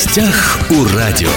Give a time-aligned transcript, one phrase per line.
[0.00, 1.28] гостях у радио.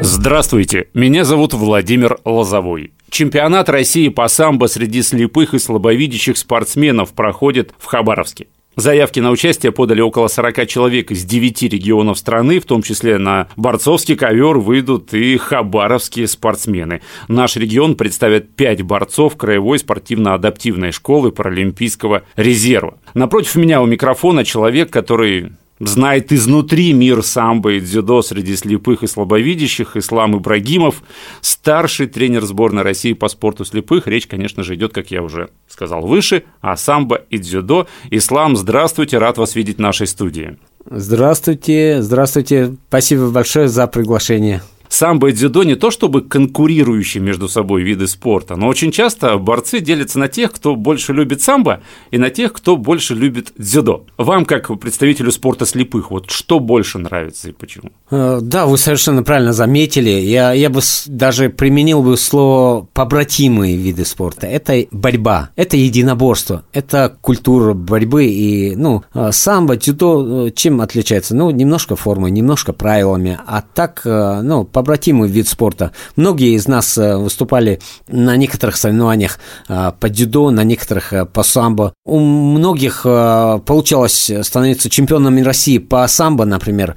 [0.00, 2.92] Здравствуйте, меня зовут Владимир Лозовой.
[3.10, 8.46] Чемпионат России по самбо среди слепых и слабовидящих спортсменов проходит в Хабаровске.
[8.76, 13.48] Заявки на участие подали около 40 человек из 9 регионов страны, в том числе на
[13.56, 17.02] борцовский ковер выйдут и хабаровские спортсмены.
[17.28, 22.98] Наш регион представит 5 борцов краевой спортивно-адаптивной школы Паралимпийского резерва.
[23.12, 29.06] Напротив меня у микрофона человек, который знает изнутри мир самбо и дзюдо среди слепых и
[29.06, 31.02] слабовидящих, Ислам Ибрагимов,
[31.40, 34.06] старший тренер сборной России по спорту слепых.
[34.06, 37.86] Речь, конечно же, идет, как я уже сказал выше, о самбо и дзюдо.
[38.10, 40.58] Ислам, здравствуйте, рад вас видеть в нашей студии.
[40.88, 42.76] Здравствуйте, здравствуйте.
[42.88, 44.62] Спасибо большое за приглашение.
[44.94, 49.80] Самбо и дзюдо не то чтобы конкурирующие между собой виды спорта, но очень часто борцы
[49.80, 51.80] делятся на тех, кто больше любит самбо,
[52.12, 54.06] и на тех, кто больше любит дзюдо.
[54.18, 57.90] Вам, как представителю спорта слепых, вот что больше нравится и почему?
[58.12, 60.10] Э, да, вы совершенно правильно заметили.
[60.10, 64.46] Я, я бы даже применил бы слово «побратимые виды спорта».
[64.46, 68.26] Это борьба, это единоборство, это культура борьбы.
[68.26, 71.34] И, ну, э, самбо, дзюдо э, чем отличается?
[71.34, 73.40] Ну, немножко формой, немножко правилами.
[73.44, 75.92] А так, ну, по побратимый вид спорта.
[76.14, 81.42] Многие из нас э, выступали на некоторых соревнованиях э, по дзюдо, на некоторых э, по
[81.42, 81.94] самбо.
[82.04, 86.96] У многих получалось становиться чемпионами России по самбо, например.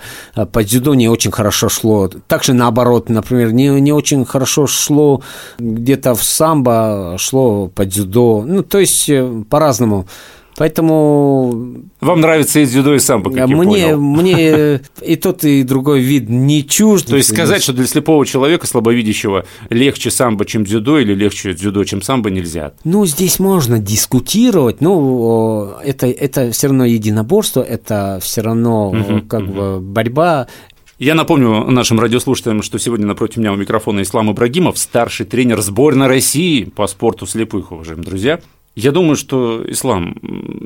[0.52, 2.10] По дзюдо не очень хорошо шло.
[2.28, 5.22] Также наоборот, например, не, не очень хорошо шло
[5.58, 8.44] где-то в самбо, шло по дзюдо.
[8.46, 9.10] Ну, то есть
[9.50, 10.08] по-разному.
[10.58, 11.84] Поэтому...
[12.02, 14.02] Вам нравится и дзюдо, и самбо, как мне, я понял.
[14.02, 17.08] Мне и тот, и другой вид не чужд.
[17.08, 21.84] То есть сказать, что для слепого человека, слабовидящего, легче самбо, чем дзюдо, или легче дзюдо,
[21.84, 22.74] чем самбо, нельзя?
[22.84, 29.44] Ну, здесь можно дискутировать, но это, это все равно единоборство, это все равно угу, как
[29.44, 29.54] угу.
[29.54, 30.48] бы борьба,
[31.00, 36.08] я напомню нашим радиослушателям, что сегодня напротив меня у микрофона Ислам Ибрагимов, старший тренер сборной
[36.08, 38.40] России по спорту слепых, уважаемые друзья.
[38.78, 40.16] Я думаю, что, Ислам,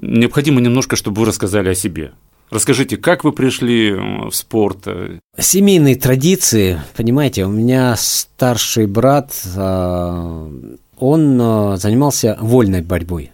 [0.01, 2.11] необходимо немножко, чтобы вы рассказали о себе.
[2.49, 4.85] Расскажите, как вы пришли в спорт?
[5.37, 10.51] Семейные традиции, понимаете, у меня старший брат, а,
[10.99, 13.31] он а, занимался вольной борьбой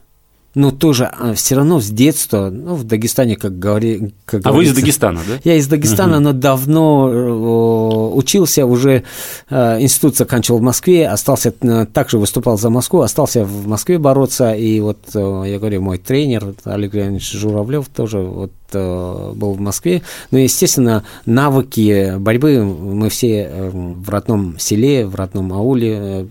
[0.58, 4.12] но тоже а, все равно с детства, ну, в Дагестане, как говори...
[4.26, 5.40] Как а вы из Дагестана, да?
[5.44, 6.24] Я из Дагестана, угу.
[6.24, 9.04] но давно э, учился, уже
[9.52, 14.52] э, институт заканчивал в Москве, остался, э, также выступал за Москву, остался в Москве бороться,
[14.54, 20.02] и вот, я говорю, мой тренер Олег Леонидович Журавлев тоже вот был в Москве.
[20.30, 26.28] Но, естественно, навыки борьбы мы все в родном селе, в родном ауле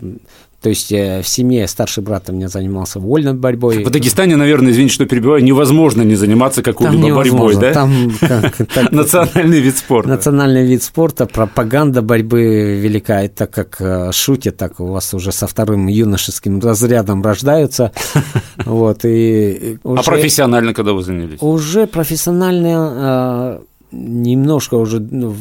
[0.67, 3.85] то есть э, в семье старший брат у меня занимался вольной борьбой.
[3.85, 7.73] В Дагестане, наверное, извините, что перебиваю, невозможно не заниматься какой-либо борьбой, да?
[7.73, 8.13] Там
[8.91, 10.09] национальный вид спорта.
[10.09, 13.23] Национальный вид спорта, пропаганда борьбы велика.
[13.23, 17.93] Это как э, шутят, так у вас уже со вторым юношеским разрядом рождаются.
[18.65, 21.41] Вот, и а профессионально когда вы занялись?
[21.41, 25.35] Уже профессионально э, немножко уже, ну,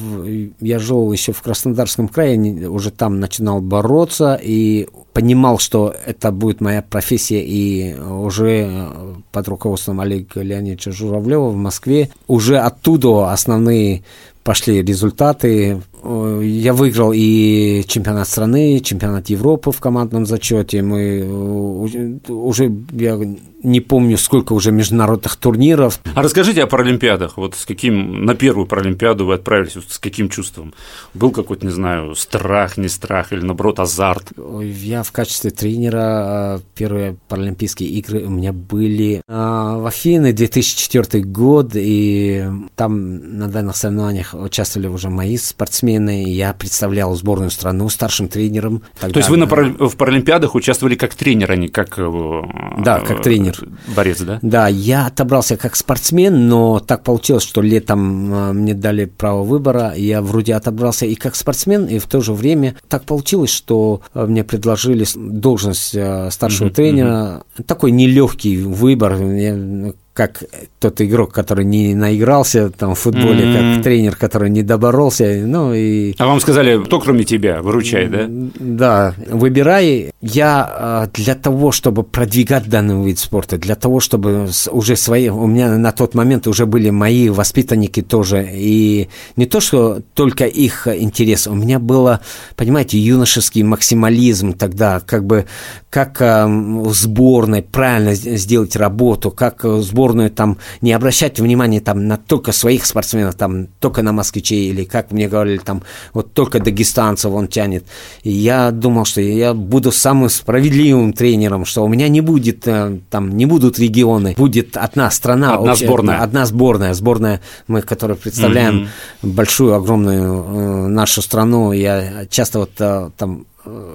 [0.59, 6.61] я жил еще в Краснодарском крае, уже там начинал бороться и понимал, что это будет
[6.61, 14.03] моя профессия, и уже э, под руководством Олега Леонидовича Журавлева в Москве уже оттуда основные
[14.43, 15.81] пошли результаты.
[16.05, 20.81] Э, я выиграл и чемпионат страны, чемпионат Европы в командном зачете.
[20.81, 23.17] Мы э, уже, я
[23.65, 25.99] не помню, сколько уже международных турниров.
[26.13, 27.37] А расскажите о Паралимпиадах.
[27.37, 30.73] Вот с каким, на первую Паралимпиаду вы отправились, вот с каким чувством?
[31.13, 34.31] Был какой-то, не знаю, страх, не страх, или наоборот азарт?
[34.61, 41.23] Я в качестве тренера а, первые Паралимпийские игры у меня были а, в Афины 2004
[41.23, 42.45] год, и
[42.75, 48.83] там на данных соревнованиях участвовали уже мои спортсмены, я представлял сборную страну старшим тренером.
[48.99, 49.13] Тогда...
[49.13, 51.97] То есть вы на в Паралимпиадах участвовали как тренер, а не как...
[51.97, 52.41] Э,
[52.79, 53.57] да, как тренер
[53.95, 54.39] борец, да?
[54.41, 59.93] Да, я отобрался как спортсмен, но так получилось, что летом а, мне дали право выбора,
[59.95, 64.43] я вроде отобрался и как спортсмен, и в то же время так получилось, что мне
[64.43, 66.73] предложили должность старшего mm-hmm.
[66.73, 67.43] тренера.
[67.65, 69.15] Такой нелегкий выбор.
[69.15, 70.45] Я как
[70.79, 73.75] тот игрок, который не наигрался там в футболе, mm-hmm.
[73.75, 76.15] как тренер, который не доборолся, ну и...
[76.17, 78.25] А вам сказали, кто кроме тебя, выручай, да?
[78.29, 80.13] Да, выбирай.
[80.21, 85.27] Я для того, чтобы продвигать данный вид спорта, для того, чтобы уже свои...
[85.27, 90.45] У меня на тот момент уже были мои воспитанники тоже, и не то, что только
[90.45, 92.21] их интерес, у меня было,
[92.55, 95.45] понимаете, юношеский максимализм тогда, как бы,
[95.89, 102.17] как в сборной правильно сделать работу, как сборная сборную, там, не обращать внимания там на
[102.17, 105.81] только своих спортсменов, там, только на москвичей, или, как мне говорили, там,
[106.13, 107.85] вот только дагестанцев он тянет.
[108.23, 112.99] И я думал, что я буду самым справедливым тренером, что у меня не будет, э,
[113.09, 115.55] там, не будут регионы, будет одна страна.
[115.55, 116.21] Одна общая, сборная.
[116.21, 119.33] Одна сборная, сборная, мы, которая представляем mm-hmm.
[119.33, 121.73] большую, огромную э, нашу страну.
[121.73, 123.45] Я часто вот э, там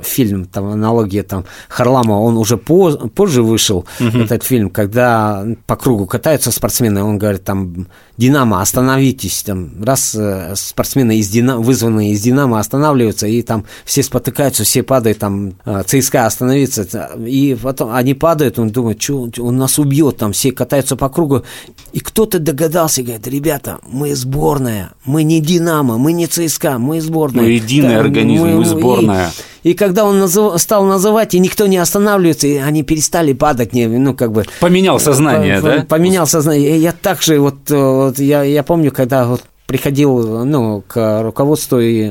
[0.03, 4.19] фильм, там аналогия там Харламова, он уже поз, позже вышел, угу.
[4.19, 7.87] этот фильм, когда по кругу катаются спортсмены, он говорит там
[8.17, 14.03] Динамо, остановитесь, там раз э, спортсмены из Динамо, вызванные из Динамо останавливаются, и там все
[14.03, 16.83] спотыкаются, все падают, там э, ЦСКА остановится,
[17.17, 21.45] и потом они падают, он думает, что он нас убьет, там все катаются по кругу,
[21.93, 27.43] и кто-то догадался, говорит, ребята, мы сборная, мы не Динамо, мы не ЦСКА, мы сборная.
[27.43, 29.31] Мы единый да, организм, мы, мы сборная.
[29.60, 30.61] И, и когда он назыв...
[30.61, 34.45] стал называть, и никто не останавливается, и они перестали падать, не, ну, как бы...
[34.61, 35.87] Поменял сознание, да?
[35.89, 36.79] Поменял сознание.
[36.79, 42.11] Я так же, вот, вот я, я помню, когда вот приходил ну, к руководству и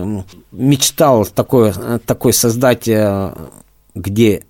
[0.51, 1.73] мечтал такое,
[2.05, 3.33] такой создать, э,
[3.95, 4.43] где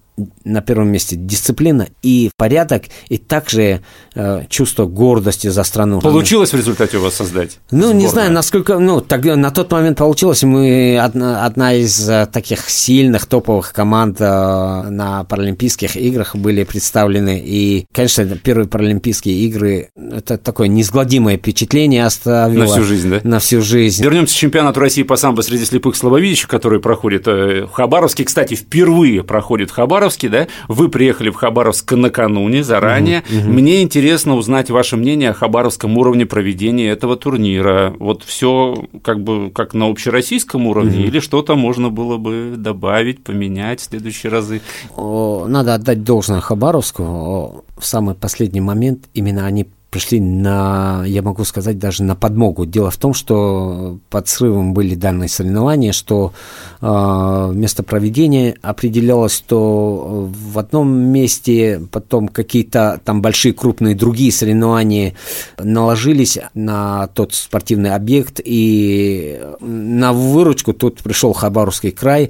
[0.43, 3.81] на первом месте дисциплина и порядок, и также
[4.15, 6.01] э, чувство гордости за страну.
[6.01, 7.59] Получилось в результате у вас создать?
[7.71, 8.01] Ну, сборную?
[8.01, 10.43] не знаю, насколько, ну, так, на тот момент получилось.
[10.43, 17.41] Мы одна, одна из э, таких сильных топовых команд э, на Паралимпийских играх были представлены.
[17.43, 22.63] И, конечно, первые Паралимпийские игры это такое неизгладимое впечатление оставило.
[22.63, 23.21] На всю жизнь, да?
[23.23, 24.03] На всю жизнь.
[24.03, 28.25] Вернемся к чемпионату России по самбо среди слепых слабовидящих, который проходит э, в Хабаровске.
[28.25, 29.73] Кстати, впервые проходит в
[30.09, 30.47] Хабаровске да?
[30.67, 33.23] Вы приехали в Хабаровск накануне, заранее.
[33.29, 33.49] Угу, угу.
[33.49, 37.93] Мне интересно узнать ваше мнение о хабаровском уровне проведения этого турнира.
[37.99, 41.07] Вот все как бы как на общероссийском уровне, угу.
[41.07, 44.61] или что-то можно было бы добавить, поменять в следующие разы?
[44.97, 47.63] Надо отдать должное Хабаровску.
[47.77, 52.65] В самый последний момент именно они пришли на, я могу сказать, даже на подмогу.
[52.65, 56.33] Дело в том, что под срывом были данные соревнования, что
[56.81, 65.15] э, место проведения определялось, что в одном месте потом какие-то там большие крупные другие соревнования
[65.57, 72.29] наложились на тот спортивный объект, и на выручку тут пришел Хабаровский край.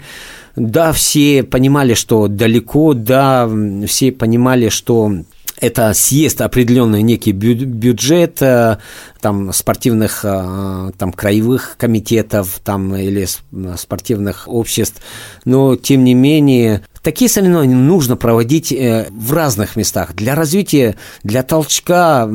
[0.55, 3.49] Да, все понимали, что далеко, да,
[3.85, 5.13] все понимали, что
[5.59, 8.77] это съест определенный некий бюджет э,
[9.21, 13.27] там спортивных э, там краевых комитетов там или
[13.77, 15.01] спортивных обществ,
[15.45, 21.43] но тем не менее Такие соревнования нужно проводить э, в разных местах для развития, для
[21.43, 22.29] толчка,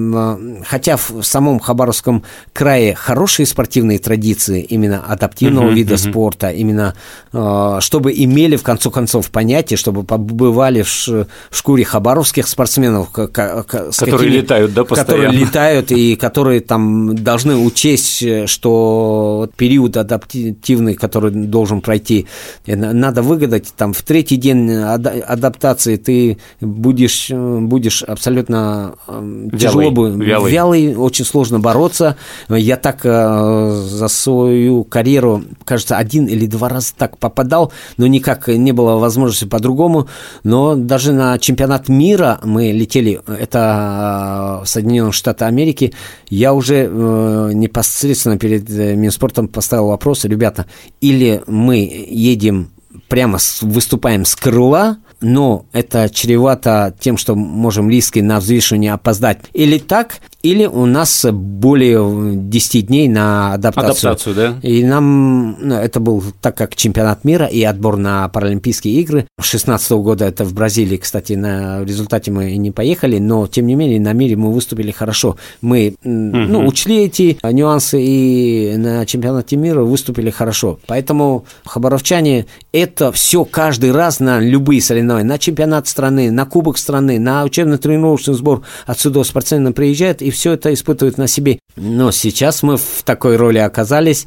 [0.66, 6.10] хотя в самом Хабаровском крае хорошие спортивные традиции именно адаптивного uh-huh, вида uh-huh.
[6.10, 6.94] спорта, именно
[7.32, 14.30] э, чтобы имели в конце концов понятие, чтобы побывали в шкуре хабаровских спортсменов, которые какими,
[14.30, 15.24] летают, да, постоянно.
[15.24, 22.26] Которые летают и которые там должны учесть, э, что период адаптивный, который должен пройти,
[22.66, 30.10] надо выгадать там в третий день адаптации ты будешь, будешь абсолютно эм, вялый, тяжело бы,
[30.10, 30.52] вялый.
[30.52, 32.16] вялый, очень сложно бороться.
[32.48, 38.48] Я так э, за свою карьеру, кажется, один или два раза так попадал, но никак
[38.48, 40.08] не было возможности по-другому.
[40.42, 45.92] Но даже на чемпионат мира мы летели, это э, Соединенные Штаты Америки,
[46.28, 50.66] я уже э, непосредственно перед Минспортом поставил вопрос, ребята,
[51.00, 51.76] или мы
[52.08, 52.70] едем
[53.08, 59.40] прямо выступаем с крыла, но это чревато тем, что можем риски на взвешивание опоздать.
[59.52, 64.10] Или так, или у нас более 10 дней на адаптацию.
[64.10, 64.68] Адаптацию, да?
[64.68, 69.26] И нам, ну, это был так как чемпионат мира и отбор на Паралимпийские игры.
[69.40, 73.98] 16 года это в Бразилии, кстати, на результате мы не поехали, но тем не менее
[73.98, 75.38] на мире мы выступили хорошо.
[75.62, 76.10] Мы угу.
[76.10, 80.78] ну, учли эти нюансы и на чемпионате мира выступили хорошо.
[80.86, 87.18] Поэтому хабаровчане это все каждый раз на любые соревнования, на чемпионат страны, на кубок страны,
[87.18, 91.58] на учебно-тренировочный сбор отсюда спортсмены приезжают и все это испытывают на себе.
[91.76, 94.26] Но сейчас мы в такой роли оказались.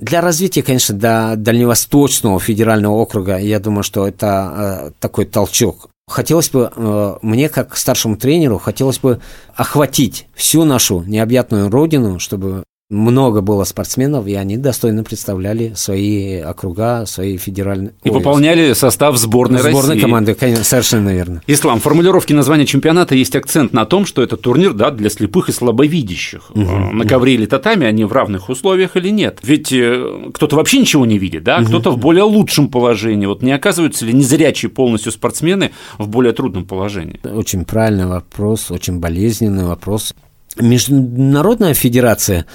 [0.00, 5.90] Для развития, конечно, до Дальневосточного федерального округа, я думаю, что это э, такой толчок.
[6.08, 9.20] Хотелось бы, э, мне как старшему тренеру, хотелось бы
[9.54, 17.04] охватить всю нашу необъятную родину, чтобы много было спортсменов, и они достойно представляли свои округа,
[17.06, 17.92] свои федеральные...
[18.02, 20.00] И Ой, пополняли состав сборной, сборной России.
[20.00, 21.40] команды, конечно, совершенно верно.
[21.46, 25.48] Ислам, в формулировке названия чемпионата есть акцент на том, что это турнир да, для слепых
[25.48, 26.50] и слабовидящих.
[26.50, 29.38] Угу, на ковре или татами они в равных условиях или нет?
[29.44, 31.66] Ведь э, кто-то вообще ничего не видит, да, угу.
[31.66, 33.26] кто-то в более лучшем положении.
[33.26, 37.20] Вот не оказываются ли незрячие полностью спортсмены в более трудном положении?
[37.22, 40.12] Очень правильный вопрос, очень болезненный вопрос.
[40.58, 42.46] Международная федерация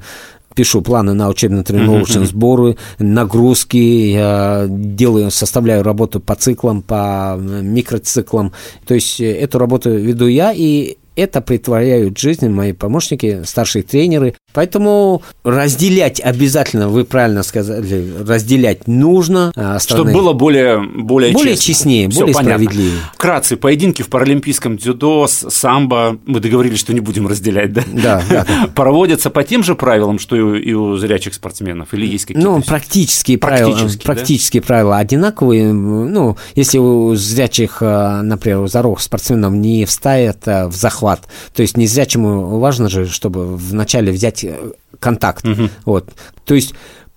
[0.53, 8.51] пишу планы на учебно-тренировочные сборы, нагрузки, я делаю, составляю работу по циклам, по микроциклам.
[8.85, 14.35] То есть эту работу веду я, и это притворяют в жизнь мои помощники, старшие тренеры.
[14.53, 19.51] Поэтому разделять обязательно, вы правильно сказали, разделять нужно.
[19.55, 21.73] А Чтобы было более, более, более честно.
[21.73, 22.63] честнее, Всё более понятно.
[22.65, 22.99] справедливее.
[23.13, 27.83] Вкратце, поединки в паралимпийском дзюдо, самбо, мы договорились, что не будем разделять, да?
[27.91, 28.45] Да, да.
[28.75, 32.49] Проводятся по тем же правилам, что и у зрячих спортсменов, или есть какие-то?
[32.49, 34.67] Ну, практические правила, практические да?
[34.67, 35.71] правила одинаковые.
[35.73, 41.27] Ну, если у зрячих, а, например, у здоровых спортсменов не встает а, в захват захват.
[41.53, 45.45] То есть незрячему важно же, чтобы вначале взять э, контакт.
[45.45, 45.69] Угу.
[45.85, 46.09] Вот.
[46.45, 46.73] То есть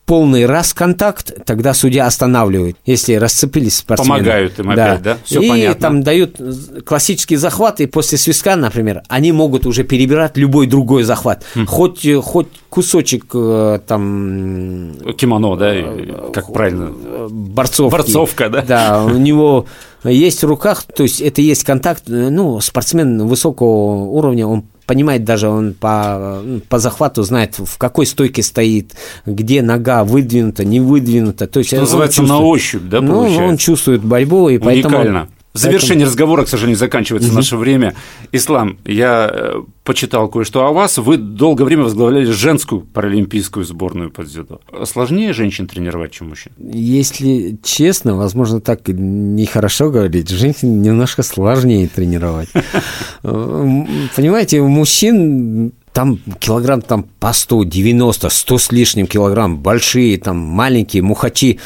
[0.06, 4.18] полный раз контакт, тогда судья останавливает, если расцепились спортсмены.
[4.18, 4.92] Помогают им да.
[4.92, 5.18] опять, да?
[5.24, 5.80] Все и понятно.
[5.80, 6.36] там дают
[6.84, 11.44] классический захват, и после свистка, например, они могут уже перебирать любой другой захват.
[11.54, 11.66] Mm.
[11.66, 14.92] Хоть, хоть кусочек э, там...
[15.16, 15.74] Кимоно, да?
[16.32, 16.92] Как правильно?
[17.30, 17.92] Борцовки.
[17.92, 18.62] Борцовка, да?
[18.62, 19.66] Да, у него
[20.04, 25.48] есть в руках, то есть это есть контакт, ну, спортсмен высокого уровня, он понимает даже,
[25.48, 28.92] он по, по захвату знает, в какой стойке стоит,
[29.26, 31.46] где нога выдвинута, не выдвинута.
[31.46, 33.40] То есть Что называется чувствует, на ощупь, да, получается?
[33.40, 34.82] Ну, он чувствует борьбу, и Уникально.
[34.90, 36.06] поэтому в завершении Поэтому...
[36.06, 37.36] разговора, к сожалению, заканчивается угу.
[37.36, 37.94] наше время.
[38.32, 40.98] Ислам, я э, почитал кое-что о вас.
[40.98, 44.60] Вы долгое время возглавляли женскую паралимпийскую сборную по дзюдо.
[44.84, 46.52] Сложнее женщин тренировать, чем мужчин?
[46.58, 50.28] Если честно, возможно, так нехорошо говорить.
[50.28, 52.48] Женщин немножко сложнее тренировать.
[53.22, 60.36] Понимаете, у мужчин там килограмм там по 100, 90, 100 с лишним килограмм, большие, там
[60.36, 61.60] маленькие, мухачи.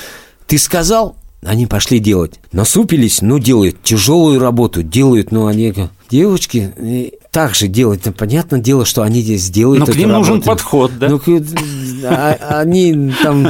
[0.46, 2.40] Ты сказал, они пошли делать.
[2.52, 5.74] Насупились, ну, делают тяжелую работу, делают, ну, они...
[6.10, 8.06] Девочки так же делают.
[8.06, 10.30] Ну, понятное дело, что они здесь делают Но к ним работу.
[10.30, 11.08] нужен подход, да?
[11.10, 11.20] Ну,
[12.04, 13.48] а, они там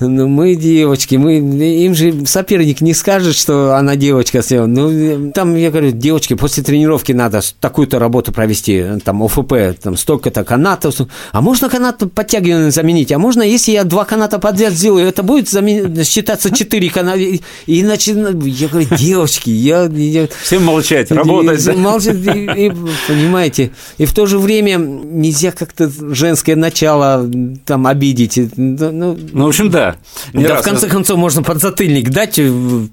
[0.00, 4.42] мы девочки, мы, им же соперник не скажет, что она девочка.
[4.50, 10.44] Ну, там, я говорю, девочки, после тренировки надо такую-то работу провести, там, ОФП, там, столько-то
[10.44, 10.96] канатов.
[11.32, 13.12] А можно канат подтягивание заменить?
[13.12, 16.04] А можно, если я два каната подряд сделаю, это будет замен...
[16.04, 17.20] считаться четыре каната?
[17.66, 19.84] Иначе, ну, я говорю, девочки, я...
[19.84, 20.28] я...
[20.42, 21.66] Всем молчать, работать.
[21.66, 22.72] И, молчать, и, и,
[23.06, 27.28] понимаете, и в то же время нельзя как-то женское начало
[27.64, 28.38] там обидеть.
[28.56, 29.87] Ну, ну в общем, да,
[30.32, 30.38] Да.
[30.38, 30.62] Не да, раз...
[30.62, 32.40] в конце концов, можно подзатыльник дать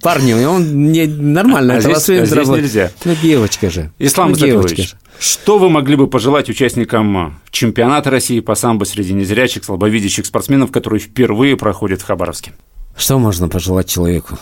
[0.02, 2.92] парню, и он не нормально а это здесь, а здесь нельзя.
[3.04, 3.92] Ну, девочка же.
[4.00, 4.96] Ислам ну, девочка же.
[5.20, 11.00] Что вы могли бы пожелать участникам чемпионата России по самбо среди незрячих, слабовидящих спортсменов, которые
[11.00, 12.54] впервые проходят в Хабаровске?
[12.98, 14.38] Что можно пожелать человеку?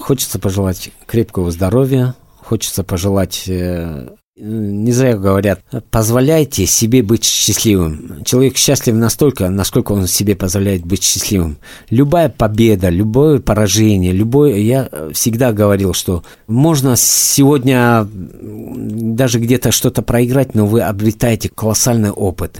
[0.00, 5.60] Хочется пожелать крепкого здоровья, хочется пожелать э, не зря говорят,
[5.90, 8.24] позволяйте себе быть счастливым.
[8.24, 11.58] Человек счастлив настолько, насколько он себе позволяет быть счастливым.
[11.90, 14.56] Любая победа, любое поражение, любое...
[14.56, 22.58] Я всегда говорил, что можно сегодня даже где-то что-то проиграть, но вы обретаете колоссальный опыт.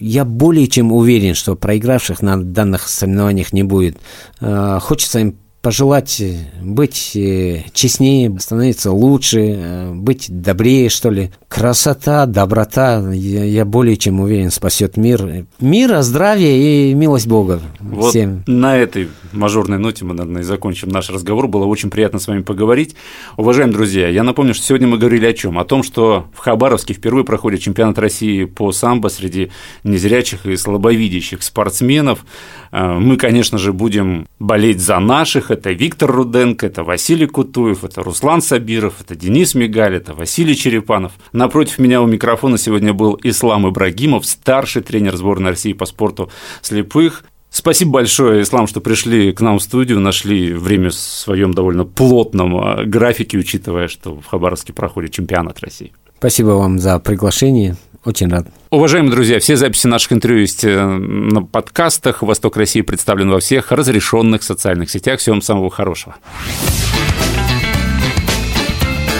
[0.00, 3.96] Я более чем уверен, что проигравших на данных соревнованиях не будет.
[4.40, 5.36] Э, хочется им
[5.66, 11.32] пожелать э, быть э, честнее, становиться лучше, э, быть добрее, что ли.
[11.48, 15.44] Красота, доброта, я, я более чем уверен, спасет мир.
[15.58, 18.44] Мир, здравие и милость Бога вот всем.
[18.46, 21.48] На этой мажорной ноте мы, наверное, и закончим наш разговор.
[21.48, 22.94] Было очень приятно с вами поговорить.
[23.36, 25.58] Уважаемые друзья, я напомню, что сегодня мы говорили о чем?
[25.58, 29.50] О том, что в Хабаровске впервые проходит чемпионат России по самбо среди
[29.82, 32.24] незрячих и слабовидящих спортсменов.
[32.70, 38.42] Мы, конечно же, будем болеть за наших, это Виктор Руденко, это Василий Кутуев, это Руслан
[38.42, 41.12] Сабиров, это Денис Мигаль, это Василий Черепанов.
[41.32, 47.24] Напротив меня у микрофона сегодня был Ислам Ибрагимов, старший тренер сборной России по спорту слепых.
[47.50, 52.56] Спасибо большое, Ислам, что пришли к нам в студию, нашли время в своем довольно плотном
[52.58, 55.92] а, графике, учитывая, что в Хабаровске проходит чемпионат России.
[56.18, 57.76] Спасибо вам за приглашение.
[58.06, 58.46] Очень рад.
[58.70, 62.22] Уважаемые друзья, все записи наших интервью есть э, на подкастах.
[62.22, 65.18] «Восток России» представлен во всех разрешенных социальных сетях.
[65.18, 66.14] Всего вам самого хорошего.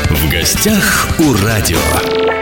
[0.09, 2.36] В гостях у радио.